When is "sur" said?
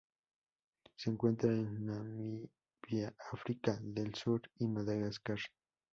4.15-4.41